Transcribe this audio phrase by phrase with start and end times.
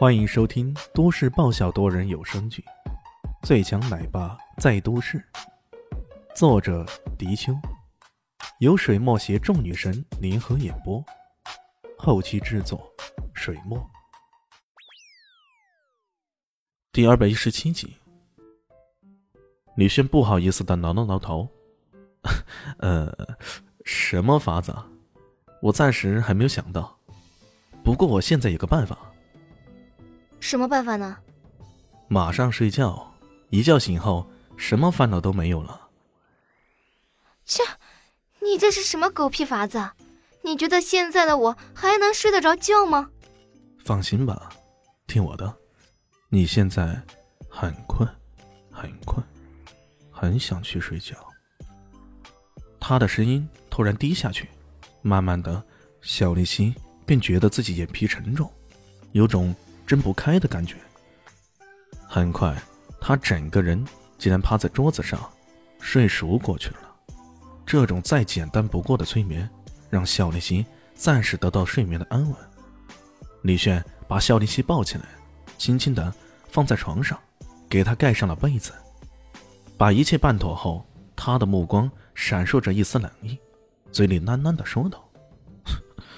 [0.00, 2.64] 欢迎收听都市爆笑多人有声剧
[3.46, 5.18] 《最强奶爸在都市》，
[6.34, 6.86] 作者：
[7.18, 7.52] 迪秋，
[8.60, 11.04] 由水墨携众女神联合演播，
[11.98, 12.90] 后期制作：
[13.34, 13.78] 水墨。
[16.92, 17.94] 第二百一十七集，
[19.76, 21.46] 李轩不好意思的挠了挠头，
[22.80, 23.14] 呃，
[23.84, 24.74] 什么法子？
[25.60, 26.98] 我暂时还没有想到，
[27.84, 28.96] 不过我现在有个办法。
[30.40, 31.16] 什么办法呢？
[32.08, 33.14] 马上睡觉，
[33.50, 35.88] 一觉醒后，什么烦恼都没有了。
[37.44, 37.62] 切，
[38.40, 39.90] 你这是什么狗屁法子？
[40.42, 43.10] 你觉得现在的我还能睡得着觉吗？
[43.84, 44.50] 放心吧，
[45.06, 45.54] 听我的，
[46.30, 47.00] 你现在
[47.48, 48.08] 很困，
[48.72, 49.24] 很困，
[50.10, 51.14] 很想去睡觉。
[52.80, 54.48] 他的声音突然低下去，
[55.02, 55.62] 慢慢的，
[56.00, 56.74] 小丽心
[57.06, 58.50] 便觉得自己眼皮沉重，
[59.12, 59.54] 有种。
[59.90, 60.76] 睁不开的感觉。
[62.06, 62.56] 很快，
[63.00, 63.84] 他整个人
[64.18, 65.18] 竟然趴在桌子上，
[65.80, 66.94] 睡熟过去了。
[67.66, 69.50] 这种再简单不过的催眠，
[69.88, 72.36] 让肖立新暂时得到睡眠的安稳。
[73.42, 75.06] 李炫把肖立新抱起来，
[75.58, 76.14] 轻轻的
[76.48, 77.18] 放在床上，
[77.68, 78.72] 给他盖上了被子。
[79.76, 83.36] 把一切办妥后，他的目光闪烁着一丝冷意，
[83.90, 85.04] 嘴里喃喃的说道：“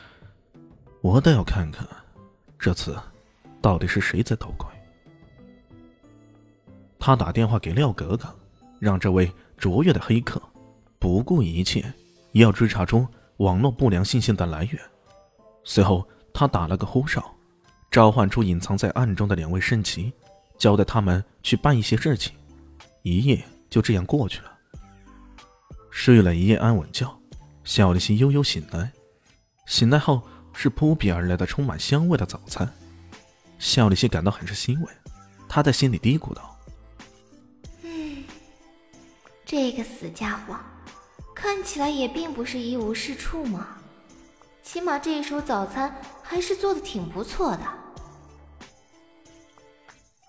[1.02, 1.86] 我倒要看看，
[2.58, 2.98] 这次。”
[3.60, 4.66] 到底是谁在捣鬼？
[6.98, 8.28] 他打电话给廖格格，
[8.78, 10.42] 让这位卓越的黑客
[10.98, 11.80] 不顾一切
[12.32, 13.06] 也要追查出
[13.38, 14.80] 网络不良信息的来源。
[15.64, 17.34] 随后，他打了个呼哨，
[17.90, 20.12] 召唤出隐藏在暗中的两位圣骑，
[20.58, 22.34] 交代他们去办一些事情。
[23.02, 24.52] 一夜就这样过去了。
[25.90, 27.08] 睡了一夜安稳觉，
[27.64, 28.92] 小丽心悠悠醒来。
[29.66, 30.22] 醒来后
[30.52, 32.70] 是扑鼻而来的充满香味的早餐。
[33.58, 34.88] 肖立新感到很是欣慰，
[35.48, 36.56] 他在心里嘀咕道
[37.82, 38.24] ：“嗯，
[39.44, 40.56] 这个死家伙，
[41.34, 43.66] 看起来也并不是一无是处嘛，
[44.62, 47.60] 起码这一手早餐还是做的挺不错的。”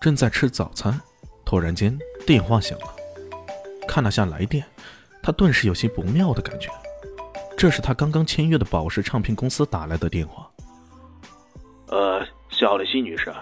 [0.00, 1.00] 正在吃早餐，
[1.44, 1.96] 突然间
[2.26, 2.96] 电话响了，
[3.86, 4.66] 看了下来电，
[5.22, 6.68] 他顿时有些不妙的感觉，
[7.56, 10.49] 这是他刚刚签约的宝石唱片公司打来的电话。
[12.60, 12.68] 呃。
[12.68, 13.32] 夏丽西女士，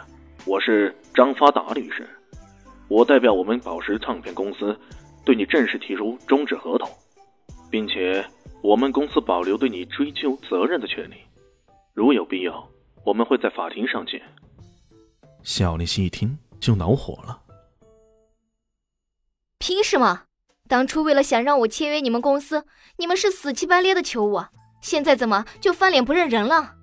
[0.46, 2.08] 我是张发达律师，
[2.86, 4.78] 我代表我们宝石唱片公司
[5.24, 6.88] 对你正式提出终止合同，
[7.68, 8.24] 并且
[8.62, 11.16] 我们公司保留对你追究责任的权利，
[11.94, 12.68] 如有必要，
[13.04, 14.22] 我们会在法庭上见。
[15.42, 17.42] 夏丽西一听就恼火了，
[19.58, 20.26] 凭什么？
[20.68, 22.64] 当初为了想让我签约你们公司，
[22.98, 24.48] 你们是死乞白赖的求我，
[24.80, 26.76] 现在怎么就翻脸不认人了？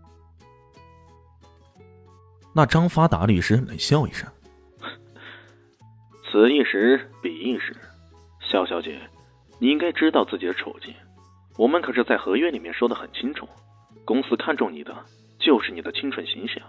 [2.58, 4.26] 那张发达律师冷笑一声
[6.32, 7.76] ：“此一时，彼一时，
[8.40, 8.98] 肖小姐，
[9.60, 10.94] 你应该知道自己的处境。
[11.58, 13.46] 我们可是在合约里面说的很清楚，
[14.06, 14.96] 公司看中你的
[15.38, 16.64] 就是你的清纯形象。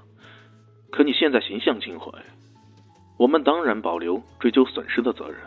[0.91, 2.12] 可你现在形象尽毁，
[3.16, 5.38] 我们当然保留追究损失的责任。”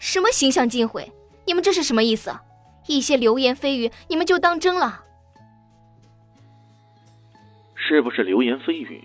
[0.00, 1.12] 什么形象尽毁？
[1.46, 2.34] 你们这是什么意思？
[2.88, 5.03] 一些流言蜚语，你们就当真了？
[7.86, 9.04] 是不是流言蜚语？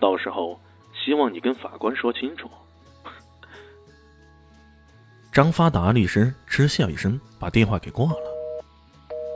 [0.00, 0.60] 到时候
[0.92, 2.50] 希望你跟法官说清楚。
[5.30, 8.18] 张发达律师嗤笑一声，把电话给挂了。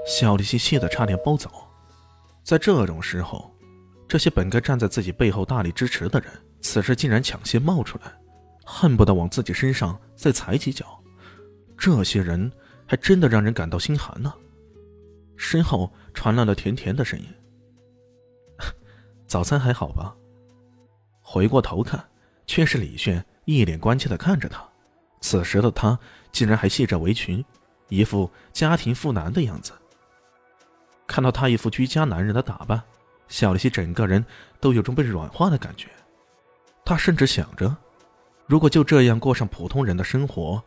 [0.08, 1.48] 小丽西气得差点暴走。
[2.42, 3.54] 在这种时候，
[4.08, 6.28] 这些本该站在自己背后大力支持的人，
[6.60, 8.12] 此时竟然抢先冒出来，
[8.64, 11.00] 恨不得往自己身上再踩几脚。
[11.78, 12.50] 这些人
[12.86, 14.34] 还真的让人感到心寒呢。
[15.36, 17.26] 身后传来了甜甜的声音。
[19.30, 20.12] 早餐还好吧？
[21.22, 22.04] 回过头看，
[22.48, 24.60] 却是李炫一脸关切的看着他。
[25.20, 25.96] 此时的他
[26.32, 27.44] 竟然还系着围裙，
[27.90, 29.70] 一副家庭妇男的样子。
[31.06, 32.82] 看到他一副居家男人的打扮，
[33.28, 34.26] 小丽西整个人
[34.58, 35.86] 都有种被软化的感觉。
[36.84, 37.76] 他甚至想着，
[38.46, 40.60] 如果就这样过上普通人的生活，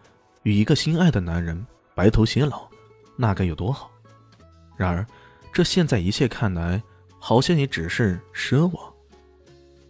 [0.44, 2.66] 与一个心爱的男人白头偕老，
[3.18, 3.92] 那该有多好。
[4.78, 5.06] 然而，
[5.52, 6.82] 这现在一切看来……
[7.26, 8.94] 好像也只是奢望。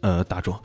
[0.02, 0.56] 呃，打住，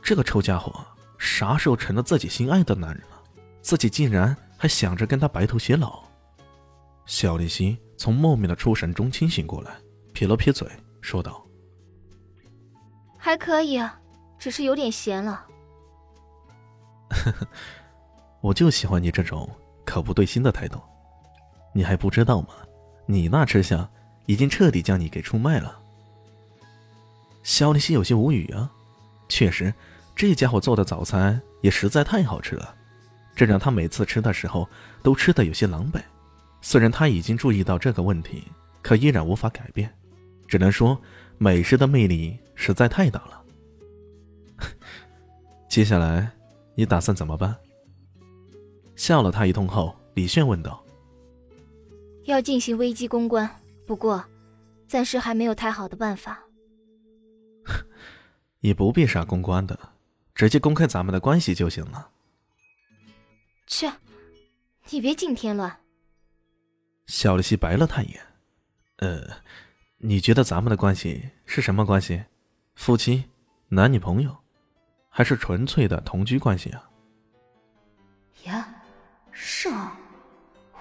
[0.00, 0.72] 这个臭家伙
[1.18, 3.20] 啥时候成了自己心爱的男人了？
[3.60, 6.04] 自己竟然还想着跟他白头偕老。
[7.06, 9.74] 小丽西从莫名的出神中清醒过来，
[10.12, 10.70] 撇了撇嘴，
[11.00, 11.44] 说道
[13.18, 13.82] ：“还可以，
[14.38, 15.44] 只是有点咸了。
[18.40, 19.50] ”我就喜欢你这种
[19.84, 20.80] 口不对心的态度。
[21.74, 22.50] 你还不知道吗？
[23.06, 23.90] 你那吃相
[24.26, 25.82] 已经彻底将你给出卖了。
[27.46, 28.68] 肖立西有些无语啊，
[29.28, 29.72] 确实，
[30.16, 32.74] 这家伙做的早餐也实在太好吃了，
[33.36, 34.68] 这让他每次吃的时候
[35.00, 36.00] 都吃得有些狼狈。
[36.60, 38.42] 虽然他已经注意到这个问题，
[38.82, 39.88] 可依然无法改变，
[40.48, 41.00] 只能说
[41.38, 43.44] 美食的魅力实在太大了。
[45.70, 46.28] 接下来，
[46.74, 47.54] 你打算怎么办？
[48.96, 50.84] 笑了他一通后，李炫问道
[52.26, 53.48] ：“要进行危机公关，
[53.86, 54.24] 不过
[54.88, 56.42] 暂时还没有太好的办法。”
[58.66, 59.78] 也不必啥公关的，
[60.34, 62.10] 直接公开咱们的关系就行了。
[63.64, 63.88] 去，
[64.90, 65.78] 你别净添乱。
[67.06, 68.20] 小丽西白了他一眼，
[68.96, 69.36] 呃，
[69.98, 72.24] 你觉得咱们的关系是什么关系？
[72.74, 73.26] 夫妻、
[73.68, 74.36] 男女朋友，
[75.08, 76.90] 还是纯粹的同居关系啊？
[78.46, 78.68] 呀，
[79.30, 79.96] 是啊，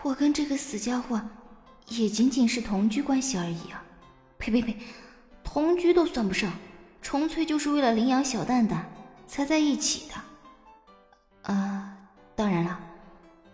[0.02, 1.22] 我跟这个死家伙
[1.90, 3.86] 也仅仅是同居关系而已啊！
[4.40, 4.76] 呸呸呸，
[5.44, 6.52] 同居都算不上。
[7.06, 8.84] 纯粹就是为了领养小蛋蛋
[9.28, 11.96] 才在一起的，啊，
[12.36, 12.80] 当然了，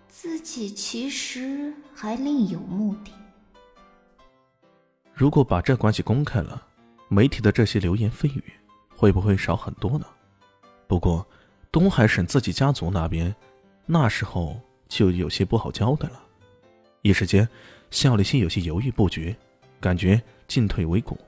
[0.08, 3.12] 自己其实还另有目的。
[5.14, 6.66] 如果把这关系公开了，
[7.10, 8.42] 媒体的这些流言蜚语
[8.96, 10.06] 会不会少很多呢？
[10.88, 11.28] 不过
[11.74, 13.36] 东海省自己家族那边，
[13.86, 14.58] 那时候
[14.88, 16.24] 就有些不好交代了。
[17.02, 17.46] 一时间，
[17.90, 19.36] 夏立新有些犹豫不决，
[19.82, 21.20] 感觉进退维谷。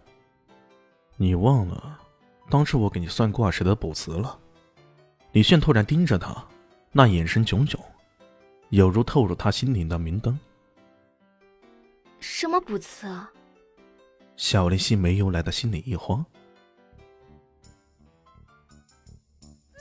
[1.18, 2.00] 你忘了？
[2.50, 4.40] 当时我给你算卦时的卜辞了。
[5.32, 6.46] 李炫突然盯着他，
[6.92, 7.80] 那眼神炯炯，
[8.70, 10.40] 有如透入他心灵的明灯。
[12.20, 13.32] 什么卜辞啊？
[14.38, 16.24] 小林夕没由来的心里一慌。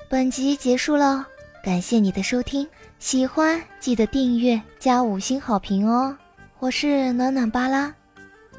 [0.08, 1.26] 本集结束了，
[1.62, 2.68] 感谢你的收听，
[2.98, 6.16] 喜欢记得订阅加五星好评哦。
[6.58, 7.94] 我是暖暖巴拉，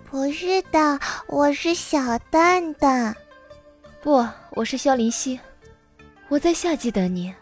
[0.09, 3.15] 不是的，我是小蛋蛋。
[4.03, 5.39] 不，我是萧林希，
[6.27, 7.33] 我在夏季等你。